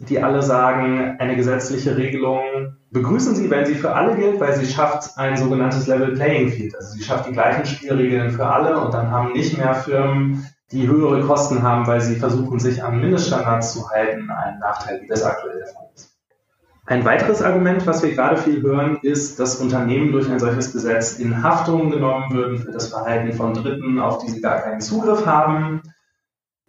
die 0.00 0.22
alle 0.22 0.42
sagen, 0.42 1.16
eine 1.18 1.36
gesetzliche 1.36 1.96
Regelung 1.96 2.76
begrüßen 2.90 3.34
Sie, 3.34 3.50
wenn 3.50 3.66
sie 3.66 3.74
für 3.74 3.94
alle 3.94 4.16
gilt, 4.16 4.40
weil 4.40 4.54
sie 4.54 4.66
schafft 4.66 5.18
ein 5.18 5.36
sogenanntes 5.36 5.86
Level 5.86 6.14
Playing 6.14 6.50
Field. 6.50 6.74
Also 6.76 6.92
sie 6.92 7.02
schafft 7.02 7.28
die 7.28 7.32
gleichen 7.32 7.66
Spielregeln 7.66 8.30
für 8.30 8.46
alle 8.46 8.80
und 8.80 8.94
dann 8.94 9.10
haben 9.10 9.32
nicht 9.32 9.58
mehr 9.58 9.74
Firmen, 9.74 10.46
die 10.72 10.86
höhere 10.86 11.22
Kosten 11.22 11.62
haben, 11.62 11.86
weil 11.86 12.00
sie 12.00 12.16
versuchen, 12.16 12.58
sich 12.58 12.82
an 12.82 13.00
Mindeststandards 13.00 13.72
zu 13.72 13.88
halten, 13.90 14.30
einen 14.30 14.58
Nachteil, 14.58 15.00
wie 15.02 15.06
das 15.06 15.22
aktuell 15.22 15.58
der 15.58 15.66
Fall 15.66 15.88
ist. 15.94 16.14
Ein 16.84 17.04
weiteres 17.04 17.42
Argument, 17.42 17.86
was 17.86 18.02
wir 18.02 18.14
gerade 18.14 18.38
viel 18.38 18.62
hören, 18.62 18.98
ist, 19.02 19.38
dass 19.38 19.56
Unternehmen 19.56 20.10
durch 20.12 20.30
ein 20.30 20.38
solches 20.38 20.72
Gesetz 20.72 21.18
in 21.18 21.42
Haftung 21.42 21.90
genommen 21.90 22.32
würden 22.32 22.58
für 22.58 22.72
das 22.72 22.88
Verhalten 22.88 23.34
von 23.34 23.52
Dritten, 23.52 23.98
auf 23.98 24.18
die 24.18 24.30
sie 24.30 24.40
gar 24.40 24.60
keinen 24.60 24.80
Zugriff 24.80 25.26
haben. 25.26 25.82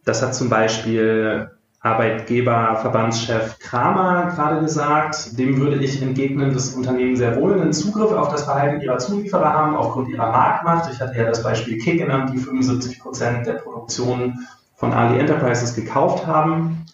Das 0.03 0.21
hat 0.21 0.35
zum 0.35 0.49
Beispiel 0.49 1.51
Arbeitgeberverbandschef 1.81 3.57
Kramer 3.59 4.33
gerade 4.35 4.59
gesagt. 4.59 5.37
Dem 5.39 5.57
würde 5.57 5.77
ich 5.77 6.01
entgegnen, 6.01 6.53
dass 6.53 6.73
Unternehmen 6.73 7.15
sehr 7.15 7.37
wohl 7.37 7.53
einen 7.53 7.71
Zugriff 7.71 8.11
auf 8.11 8.29
das 8.29 8.43
Verhalten 8.43 8.81
ihrer 8.81 8.97
Zulieferer 8.97 9.53
haben, 9.53 9.75
aufgrund 9.75 10.09
ihrer 10.09 10.29
Marktmacht. 10.29 10.91
Ich 10.91 10.99
hatte 10.99 11.17
ja 11.17 11.25
das 11.25 11.41
Beispiel 11.41 11.77
Kick 11.77 11.99
genannt, 11.99 12.31
die 12.33 12.37
75 12.37 12.99
Prozent 12.99 13.47
der 13.47 13.53
Produktion 13.53 14.45
von 14.75 14.91
Ali 14.91 15.19
Enterprises 15.19 15.73
gekauft 15.73 16.27
haben. 16.27 16.85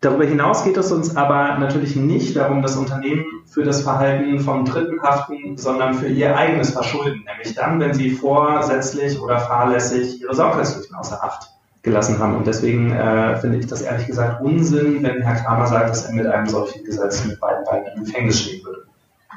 Darüber 0.00 0.24
hinaus 0.24 0.64
geht 0.64 0.78
es 0.78 0.90
uns 0.92 1.14
aber 1.14 1.58
natürlich 1.58 1.94
nicht 1.94 2.34
darum, 2.36 2.62
dass 2.62 2.76
Unternehmen 2.76 3.26
für 3.44 3.64
das 3.64 3.82
Verhalten 3.82 4.40
von 4.40 4.64
Dritten 4.64 5.02
haften, 5.02 5.58
sondern 5.58 5.92
für 5.92 6.08
ihr 6.08 6.34
eigenes 6.38 6.70
Verschulden, 6.70 7.24
nämlich 7.30 7.54
dann, 7.54 7.78
wenn 7.80 7.92
sie 7.92 8.10
vorsätzlich 8.10 9.20
oder 9.20 9.38
fahrlässig 9.40 10.22
ihre 10.22 10.34
Sorgfaltspflichten 10.34 10.96
außer 10.96 11.22
Acht 11.22 11.50
gelassen 11.82 12.18
haben. 12.18 12.36
Und 12.36 12.46
deswegen 12.46 12.92
äh, 12.92 13.36
finde 13.36 13.58
ich 13.58 13.66
das 13.66 13.82
ehrlich 13.82 14.06
gesagt 14.06 14.42
Unsinn, 14.42 15.02
wenn 15.02 15.22
Herr 15.22 15.36
Kramer 15.36 15.66
sagt, 15.66 15.90
dass 15.90 16.06
er 16.06 16.14
mit 16.14 16.26
einem 16.26 16.46
solchen 16.46 16.84
Gesetz 16.84 17.24
mit 17.24 17.40
beiden 17.40 17.64
Beinen 17.64 17.86
im 17.96 18.04
Gefängnis 18.04 18.40
stehen 18.40 18.64
würde. 18.64 18.82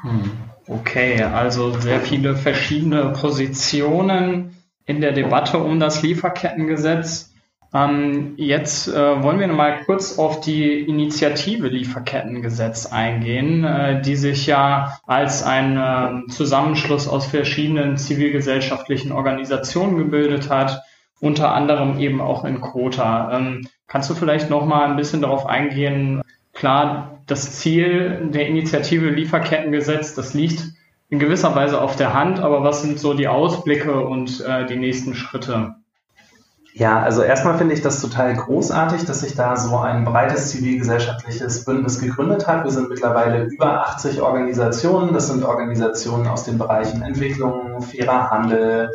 Hm. 0.02 0.30
Okay, 0.66 1.22
also 1.22 1.78
sehr 1.78 2.00
viele 2.00 2.36
verschiedene 2.36 3.12
Positionen 3.12 4.56
in 4.86 5.00
der 5.00 5.12
Debatte 5.12 5.58
um 5.58 5.78
das 5.78 6.02
Lieferkettengesetz. 6.02 7.32
Ähm, 7.72 8.34
jetzt 8.36 8.88
äh, 8.88 9.22
wollen 9.22 9.40
wir 9.40 9.46
nochmal 9.46 9.82
kurz 9.84 10.18
auf 10.18 10.40
die 10.40 10.80
Initiative 10.80 11.68
Lieferkettengesetz 11.68 12.86
eingehen, 12.86 13.64
äh, 13.64 14.00
die 14.00 14.16
sich 14.16 14.46
ja 14.46 14.98
als 15.06 15.42
ein 15.42 15.76
äh, 15.76 16.30
Zusammenschluss 16.30 17.08
aus 17.08 17.26
verschiedenen 17.26 17.96
zivilgesellschaftlichen 17.96 19.12
Organisationen 19.12 19.98
gebildet 19.98 20.50
hat 20.50 20.82
unter 21.20 21.52
anderem 21.52 21.98
eben 21.98 22.20
auch 22.20 22.44
in 22.44 22.60
Kota. 22.60 23.36
Ähm, 23.36 23.68
kannst 23.86 24.10
du 24.10 24.14
vielleicht 24.14 24.50
noch 24.50 24.66
mal 24.66 24.86
ein 24.86 24.96
bisschen 24.96 25.22
darauf 25.22 25.46
eingehen? 25.46 26.22
Klar, 26.52 27.20
das 27.26 27.52
Ziel 27.52 28.28
der 28.30 28.46
Initiative 28.48 29.10
Lieferkettengesetz, 29.10 30.14
das 30.14 30.34
liegt 30.34 30.64
in 31.08 31.18
gewisser 31.18 31.54
Weise 31.54 31.80
auf 31.80 31.96
der 31.96 32.14
Hand, 32.14 32.40
aber 32.40 32.62
was 32.62 32.82
sind 32.82 32.98
so 32.98 33.14
die 33.14 33.28
Ausblicke 33.28 34.00
und 34.00 34.40
äh, 34.40 34.66
die 34.66 34.76
nächsten 34.76 35.14
Schritte? 35.14 35.76
Ja, 36.76 37.00
also 37.00 37.22
erstmal 37.22 37.56
finde 37.56 37.72
ich 37.72 37.82
das 37.82 38.00
total 38.00 38.34
großartig, 38.34 39.04
dass 39.04 39.20
sich 39.20 39.36
da 39.36 39.56
so 39.56 39.76
ein 39.78 40.04
breites 40.04 40.50
zivilgesellschaftliches 40.50 41.64
Bündnis 41.64 42.00
gegründet 42.00 42.48
hat. 42.48 42.64
Wir 42.64 42.72
sind 42.72 42.88
mittlerweile 42.88 43.44
über 43.44 43.86
80 43.86 44.20
Organisationen. 44.20 45.14
Das 45.14 45.28
sind 45.28 45.44
Organisationen 45.44 46.26
aus 46.26 46.42
den 46.42 46.58
Bereichen 46.58 47.02
Entwicklung, 47.02 47.80
fairer 47.80 48.28
Handel, 48.28 48.90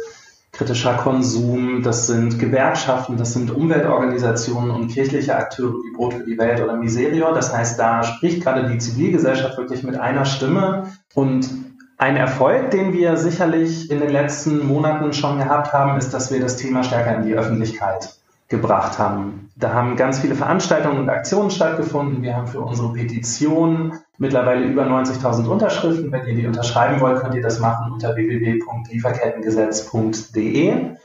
kritischer 0.59 0.95
Konsum, 0.95 1.83
das 1.83 2.07
sind 2.07 2.37
Gewerkschaften, 2.37 3.15
das 3.15 3.31
sind 3.31 3.49
Umweltorganisationen 3.49 4.71
und 4.71 4.89
kirchliche 4.89 5.37
Akteure 5.37 5.71
wie 5.71 5.95
Brot 5.95 6.15
für 6.15 6.25
die 6.25 6.37
Welt 6.37 6.61
oder 6.61 6.75
Miserio. 6.75 7.33
Das 7.33 7.55
heißt, 7.55 7.79
da 7.79 8.03
spricht 8.03 8.43
gerade 8.43 8.67
die 8.67 8.77
Zivilgesellschaft 8.77 9.57
wirklich 9.57 9.83
mit 9.83 9.97
einer 9.97 10.25
Stimme 10.25 10.91
und 11.13 11.49
ein 11.97 12.17
Erfolg, 12.17 12.71
den 12.71 12.91
wir 12.91 13.15
sicherlich 13.15 13.89
in 13.89 14.01
den 14.01 14.09
letzten 14.09 14.67
Monaten 14.67 15.13
schon 15.13 15.37
gehabt 15.37 15.71
haben, 15.71 15.97
ist, 15.97 16.13
dass 16.13 16.29
wir 16.29 16.41
das 16.41 16.57
Thema 16.57 16.83
stärker 16.83 17.15
in 17.15 17.25
die 17.25 17.35
Öffentlichkeit 17.35 18.18
gebracht 18.49 18.99
haben. 18.99 19.49
Da 19.55 19.73
haben 19.73 19.95
ganz 19.95 20.19
viele 20.19 20.35
Veranstaltungen 20.35 20.99
und 20.99 21.09
Aktionen 21.09 21.49
stattgefunden. 21.51 22.21
Wir 22.23 22.35
haben 22.35 22.47
für 22.47 22.59
unsere 22.61 22.91
Petition 22.93 23.93
mittlerweile 24.17 24.65
über 24.65 24.85
90.000 24.85 25.47
Unterschriften. 25.47 26.11
Wenn 26.11 26.25
ihr 26.25 26.35
die 26.35 26.47
unterschreiben 26.47 26.99
wollt, 26.99 27.21
könnt 27.21 27.35
ihr 27.35 27.43
das 27.43 27.59
machen 27.59 27.93
unter 27.93 28.15
www.lieferkettengesetz.de. 28.15 30.95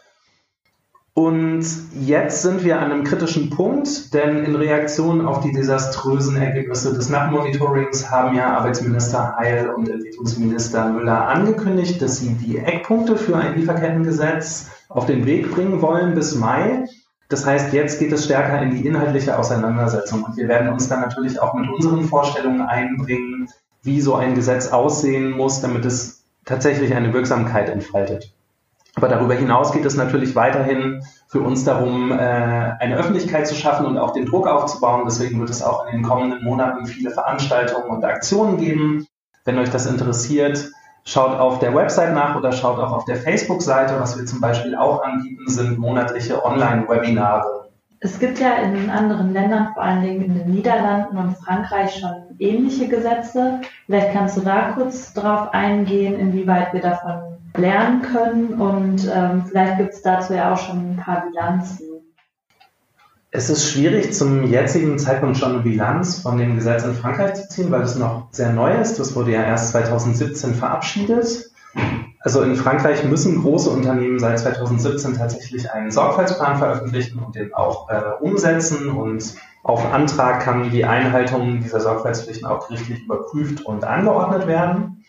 Und 1.17 1.65
jetzt 1.93 2.43
sind 2.43 2.65
wir 2.65 2.81
an 2.81 2.91
einem 2.91 3.05
kritischen 3.05 3.51
Punkt, 3.51 4.13
denn 4.15 4.43
in 4.43 4.57
Reaktion 4.57 5.25
auf 5.25 5.43
die 5.43 5.53
desaströsen 5.53 6.37
Ergebnisse 6.37 6.93
des 6.93 7.09
NAP-Monitorings 7.09 8.11
haben 8.11 8.37
ja 8.37 8.57
Arbeitsminister 8.57 9.37
Heil 9.37 9.69
und 9.69 9.89
Entwicklungsminister 9.89 10.89
Müller 10.89 11.29
angekündigt, 11.29 12.03
dass 12.03 12.19
sie 12.19 12.35
die 12.35 12.59
Eckpunkte 12.59 13.17
für 13.17 13.37
ein 13.37 13.55
Lieferkettengesetz 13.55 14.73
auf 14.89 15.07
den 15.07 15.25
Weg 15.25 15.53
bringen 15.53 15.83
wollen 15.83 16.15
bis 16.15 16.35
Mai. 16.35 16.89
Das 17.29 17.47
heißt, 17.47 17.73
jetzt 17.73 17.99
geht 17.99 18.13
es 18.13 18.25
stärker 18.25 18.61
in 18.63 18.71
die 18.71 18.87
inhaltliche 18.87 19.39
Auseinandersetzung 19.39 20.25
und 20.25 20.37
wir 20.37 20.49
werden 20.49 20.69
uns 20.69 20.89
dann 20.89 21.01
natürlich 21.01 21.41
auch 21.41 21.55
mit 21.55 21.69
unseren 21.71 22.05
Vorstellungen 22.05 22.63
einbringen, 22.63 23.49
wie 23.83 24.01
so 24.01 24.15
ein 24.15 24.35
Gesetz 24.35 24.69
aussehen 24.69 25.31
muss, 25.31 25.61
damit 25.61 25.85
es 25.85 26.25
tatsächlich 26.45 26.95
eine 26.95 27.13
Wirksamkeit 27.13 27.69
entfaltet. 27.69 28.35
Aber 28.97 29.09
darüber 29.09 29.35
hinaus 29.35 29.73
geht 29.73 29.85
es 29.85 29.97
natürlich 29.97 30.37
weiterhin 30.37 31.03
für 31.27 31.41
uns 31.41 31.65
darum, 31.65 32.13
äh, 32.13 32.15
eine 32.15 32.97
Öffentlichkeit 32.97 33.47
zu 33.47 33.55
schaffen 33.55 33.87
und 33.87 33.99
auch 33.99 34.13
den 34.13 34.27
Druck 34.27 34.47
aufzubauen. 34.47 35.03
Deswegen 35.05 35.41
wird 35.41 35.51
es 35.51 35.63
auch 35.63 35.87
in 35.87 35.97
den 35.97 36.03
kommenden 36.03 36.45
Monaten 36.45 36.87
viele 36.87 37.11
Veranstaltungen 37.11 37.89
und 37.89 38.05
Aktionen 38.05 38.57
geben. 38.57 39.07
Wenn 39.45 39.59
euch 39.59 39.71
das 39.71 39.87
interessiert, 39.87 40.71
Schaut 41.07 41.39
auf 41.39 41.59
der 41.59 41.75
Website 41.75 42.15
nach 42.15 42.35
oder 42.35 42.51
schaut 42.51 42.79
auch 42.79 42.93
auf 42.93 43.05
der 43.05 43.17
Facebook-Seite. 43.17 44.01
Was 44.01 44.19
wir 44.19 44.25
zum 44.25 44.41
Beispiel 44.41 44.75
auch 44.75 45.03
anbieten, 45.03 45.49
sind 45.49 45.79
monatliche 45.79 46.45
Online-Webinare. 46.45 47.69
Es 48.01 48.19
gibt 48.19 48.39
ja 48.39 48.57
in 48.57 48.91
anderen 48.91 49.33
Ländern, 49.33 49.69
vor 49.73 49.83
allen 49.83 50.03
Dingen 50.03 50.23
in 50.25 50.35
den 50.35 50.51
Niederlanden 50.51 51.17
und 51.17 51.37
Frankreich, 51.39 51.95
schon 52.01 52.37
ähnliche 52.39 52.89
Gesetze. 52.89 53.61
Vielleicht 53.87 54.13
kannst 54.13 54.37
du 54.37 54.43
da 54.43 54.73
kurz 54.73 55.13
drauf 55.15 55.49
eingehen, 55.53 56.19
inwieweit 56.19 56.73
wir 56.73 56.81
davon 56.81 57.39
lernen 57.57 58.03
können 58.03 58.61
und 58.61 59.11
ähm, 59.15 59.45
vielleicht 59.47 59.79
gibt 59.79 59.95
es 59.95 60.03
dazu 60.03 60.35
ja 60.35 60.53
auch 60.53 60.59
schon 60.59 60.93
ein 60.93 60.97
paar 60.97 61.25
Bilanzen. 61.27 61.94
Es 63.37 63.51
ist 63.51 63.69
schwierig, 63.69 64.15
zum 64.15 64.45
jetzigen 64.45 64.97
Zeitpunkt 64.97 65.37
schon 65.37 65.55
eine 65.55 65.63
Bilanz 65.63 66.21
von 66.21 66.39
dem 66.39 66.55
Gesetz 66.55 66.85
in 66.85 66.95
Frankreich 66.95 67.35
zu 67.35 67.49
ziehen, 67.49 67.73
weil 67.73 67.83
es 67.83 67.97
noch 67.97 68.29
sehr 68.31 68.53
neu 68.53 68.73
ist. 68.81 69.01
Das 69.01 69.17
wurde 69.17 69.33
ja 69.33 69.43
erst 69.43 69.71
2017 69.73 70.55
verabschiedet. 70.55 71.51
Also 72.21 72.43
in 72.43 72.55
Frankreich 72.55 73.03
müssen 73.03 73.43
große 73.43 73.71
Unternehmen 73.71 74.21
seit 74.21 74.39
2017 74.39 75.15
tatsächlich 75.15 75.69
einen 75.69 75.91
Sorgfaltsplan 75.91 76.59
veröffentlichen 76.59 77.19
und 77.19 77.35
den 77.35 77.53
auch 77.53 77.91
äh, 77.91 78.03
umsetzen 78.21 78.89
und 78.91 79.35
auf 79.65 79.93
Antrag 79.93 80.39
kann 80.39 80.71
die 80.71 80.85
Einhaltung 80.85 81.61
dieser 81.61 81.81
Sorgfaltspflichten 81.81 82.47
auch 82.47 82.69
gerichtlich 82.69 83.03
überprüft 83.03 83.63
und 83.63 83.83
angeordnet 83.83 84.47
werden. 84.47 85.04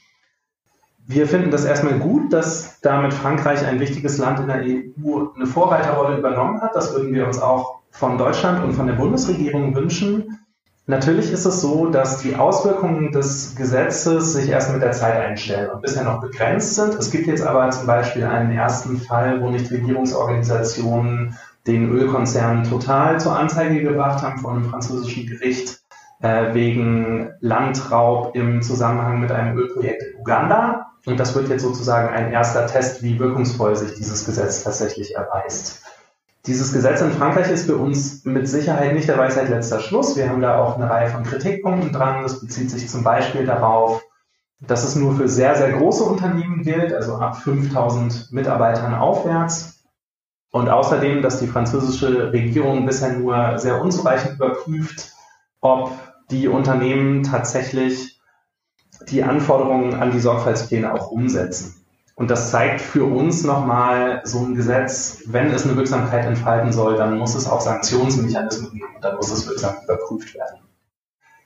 Wir 1.08 1.28
finden 1.28 1.52
das 1.52 1.66
erstmal 1.66 2.00
gut, 2.00 2.34
dass 2.34 2.80
damit 2.82 3.14
Frankreich 3.14 3.64
ein 3.64 3.80
wichtiges 3.80 4.18
Land 4.18 4.40
in 4.40 4.48
der 4.48 4.62
EU 4.64 5.28
eine 5.36 5.46
Vorreiterrolle 5.46 6.18
übernommen 6.18 6.62
hat. 6.62 6.76
Das 6.76 6.94
würden 6.96 7.14
wir 7.14 7.28
uns 7.28 7.40
auch 7.40 7.82
von 7.92 8.18
Deutschland 8.18 8.64
und 8.64 8.74
von 8.74 8.88
der 8.88 8.96
Bundesregierung 8.96 9.76
wünschen. 9.76 10.40
Natürlich 10.88 11.32
ist 11.32 11.46
es 11.46 11.62
so, 11.62 11.88
dass 11.88 12.20
die 12.20 12.36
Auswirkungen 12.36 13.12
des 13.12 13.56
Gesetzes 13.56 14.34
sich 14.34 14.50
erst 14.50 14.72
mit 14.72 14.82
der 14.82 14.92
Zeit 14.92 15.20
einstellen 15.20 15.72
und 15.72 15.82
bisher 15.82 16.04
noch 16.04 16.22
begrenzt 16.22 16.76
sind. 16.76 16.96
Es 16.96 17.10
gibt 17.12 17.28
jetzt 17.28 17.46
aber 17.46 17.70
zum 17.72 17.88
Beispiel 17.88 18.24
einen 18.24 18.52
ersten 18.52 18.98
Fall, 18.98 19.42
wo 19.42 19.50
nicht 19.50 19.72
Regierungsorganisationen 19.72 21.36
den 21.66 21.90
Ölkonzern 21.92 22.64
Total 22.64 23.20
zur 23.20 23.38
Anzeige 23.38 23.82
gebracht 23.82 24.24
haben 24.24 24.38
vor 24.40 24.52
einem 24.52 24.66
französischen 24.66 25.26
Gericht 25.26 25.80
äh, 26.22 26.54
wegen 26.54 27.32
Landraub 27.40 28.36
im 28.36 28.62
Zusammenhang 28.62 29.20
mit 29.20 29.32
einem 29.32 29.58
Ölprojekt 29.58 30.04
in 30.04 30.20
Uganda. 30.20 30.85
Und 31.06 31.20
das 31.20 31.36
wird 31.36 31.50
jetzt 31.50 31.62
sozusagen 31.62 32.10
ein 32.10 32.32
erster 32.32 32.66
Test, 32.66 33.04
wie 33.04 33.20
wirkungsvoll 33.20 33.76
sich 33.76 33.94
dieses 33.94 34.26
Gesetz 34.26 34.64
tatsächlich 34.64 35.16
erweist. 35.16 35.84
Dieses 36.48 36.74
Gesetz 36.74 37.02
in 37.02 37.12
Frankreich 37.12 37.50
ist 37.50 37.66
für 37.66 37.78
uns 37.78 38.24
mit 38.24 38.48
Sicherheit 38.48 38.94
nicht 38.94 39.08
der 39.08 39.18
Weisheit 39.18 39.50
letzter 39.50 39.80
Schluss. 39.80 40.16
Wir 40.16 40.30
haben 40.30 40.42
da 40.42 40.60
auch 40.60 40.76
eine 40.76 40.90
Reihe 40.90 41.10
von 41.10 41.24
Kritikpunkten 41.24 41.92
dran. 41.92 42.24
Das 42.24 42.40
bezieht 42.40 42.70
sich 42.70 42.88
zum 42.88 43.04
Beispiel 43.04 43.46
darauf, 43.46 44.04
dass 44.60 44.84
es 44.84 44.96
nur 44.96 45.16
für 45.16 45.28
sehr, 45.28 45.56
sehr 45.56 45.72
große 45.74 46.04
Unternehmen 46.04 46.62
gilt, 46.64 46.94
also 46.94 47.16
ab 47.16 47.38
5000 47.38 48.32
Mitarbeitern 48.32 48.94
aufwärts. 48.94 49.84
Und 50.52 50.70
außerdem, 50.70 51.22
dass 51.22 51.40
die 51.40 51.48
französische 51.48 52.32
Regierung 52.32 52.86
bisher 52.86 53.14
nur 53.14 53.58
sehr 53.58 53.82
unzureichend 53.82 54.36
überprüft, 54.36 55.14
ob 55.62 55.92
die 56.30 56.48
Unternehmen 56.48 57.24
tatsächlich 57.24 58.15
die 59.10 59.24
Anforderungen 59.24 59.94
an 59.94 60.12
die 60.12 60.20
Sorgfaltspläne 60.20 60.94
auch 60.94 61.12
umsetzen. 61.12 61.86
Und 62.16 62.32
das 62.32 62.50
zeigt 62.50 62.80
für 62.80 63.04
uns 63.04 63.44
nochmal 63.44 64.22
so 64.24 64.40
ein 64.40 64.56
Gesetz, 64.56 65.24
wenn 65.26 65.52
es 65.52 65.66
eine 65.66 65.76
Wirksamkeit 65.76 66.26
entfalten 66.26 66.72
soll, 66.72 66.96
dann 66.96 67.18
muss 67.18 67.36
es 67.36 67.48
auch 67.48 67.60
Sanktionsmechanismen 67.60 68.72
geben 68.72 68.96
und 68.96 69.04
dann 69.04 69.18
muss 69.18 69.32
es 69.32 69.48
wirksam 69.48 69.76
überprüft 69.84 70.34
werden. 70.34 70.60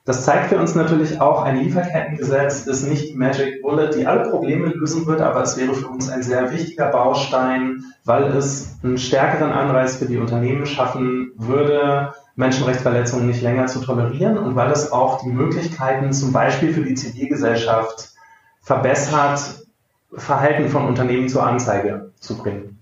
Das 0.05 0.25
zeigt 0.25 0.49
für 0.49 0.57
uns 0.57 0.75
natürlich 0.75 1.21
auch, 1.21 1.43
ein 1.43 1.57
Lieferkettengesetz 1.57 2.65
ist 2.65 2.87
nicht 2.87 3.09
die 3.09 3.15
Magic 3.15 3.61
Bullet, 3.61 3.91
die 3.95 4.07
alle 4.07 4.29
Probleme 4.29 4.67
lösen 4.67 5.05
wird, 5.05 5.21
aber 5.21 5.41
es 5.41 5.57
wäre 5.57 5.73
für 5.73 5.87
uns 5.87 6.09
ein 6.09 6.23
sehr 6.23 6.51
wichtiger 6.51 6.87
Baustein, 6.87 7.83
weil 8.05 8.23
es 8.35 8.79
einen 8.83 8.97
stärkeren 8.97 9.51
Anreiz 9.51 9.97
für 9.97 10.05
die 10.05 10.17
Unternehmen 10.17 10.65
schaffen 10.65 11.33
würde, 11.35 12.13
Menschenrechtsverletzungen 12.39 13.27
nicht 13.27 13.41
länger 13.41 13.65
zu 13.65 13.81
tolerieren 13.81 14.38
und 14.38 14.55
weil 14.55 14.72
es 14.72 14.93
auch 14.93 15.22
die 15.22 15.27
Möglichkeiten 15.27 16.13
zum 16.13 16.31
Beispiel 16.31 16.74
für 16.74 16.84
die 16.84 16.96
Zivilgesellschaft 16.96 18.13
verbessert, 18.62 19.65
Verhalten 20.13 20.69
von 20.69 20.88
Unternehmen 20.88 21.27
zur 21.27 21.46
Anzeige 21.46 22.12
zu 22.19 22.38
bringen. 22.38 22.81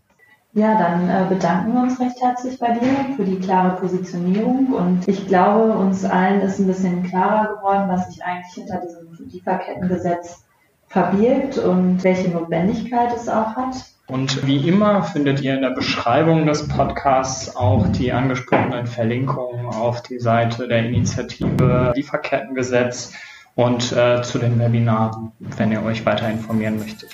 Ja, 0.54 0.78
dann 0.78 1.10
äh, 1.10 1.28
bedanken 1.28 1.74
wir 1.74 1.82
uns 1.82 2.00
recht 2.00 2.22
herzlich 2.22 2.60
bei 2.60 2.72
dir 2.74 3.16
für 3.16 3.26
die 3.26 3.40
klare 3.40 3.78
Positionierung 3.78 4.74
und 4.74 5.08
ich 5.08 5.28
glaube, 5.28 5.74
uns 5.74 6.06
allen 6.06 6.42
ist 6.42 6.60
ein 6.60 6.68
bisschen 6.68 7.04
klarer 7.04 7.56
geworden, 7.56 7.90
was 7.90 8.08
sich 8.08 8.24
eigentlich 8.24 8.54
hinter 8.54 8.80
diesem 8.80 9.28
Lieferkettengesetz 9.28 10.44
verbirgt 10.88 11.58
und 11.58 12.04
welche 12.04 12.30
Notwendigkeit 12.30 13.12
es 13.16 13.28
auch 13.28 13.56
hat. 13.56 13.76
Und 14.08 14.48
wie 14.48 14.68
immer 14.68 15.04
findet 15.04 15.42
ihr 15.42 15.54
in 15.54 15.62
der 15.62 15.72
Beschreibung 15.72 16.46
des 16.46 16.66
Podcasts 16.70 17.54
auch 17.58 17.88
die 17.90 18.14
angesprochenen 18.14 18.88
Verlinkungen 18.88 19.66
auf 19.66 20.02
die 20.02 20.20
Seite 20.20 20.68
der 20.70 20.86
Initiative 20.86 21.92
Lieferkettengesetz 21.94 23.12
und 23.56 23.92
äh, 23.92 24.22
zu 24.22 24.40
den 24.40 24.58
Webinaren, 24.60 25.34
wenn 25.58 25.74
ihr 25.74 25.84
euch 25.84 26.06
weiter 26.06 26.30
informieren 26.30 26.80
möchtet. 26.80 27.10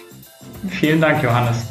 Vielen 0.70 1.02
Dank, 1.02 1.24
Johannes. 1.24 1.65